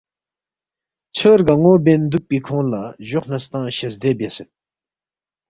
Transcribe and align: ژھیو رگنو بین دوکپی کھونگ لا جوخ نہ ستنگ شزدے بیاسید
ژھیو 1.17 1.33
رگنو 1.39 1.73
بین 1.83 2.01
دوکپی 2.11 2.37
کھونگ 2.45 2.67
لا 2.71 2.83
جوخ 3.07 3.25
نہ 3.31 3.37
ستنگ 3.43 3.67
شزدے 3.77 4.11
بیاسید 4.17 4.49